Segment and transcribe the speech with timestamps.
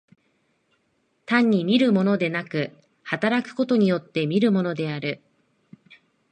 [1.27, 2.71] 単に見るものでなく、
[3.03, 5.21] 働くことによって見るものである。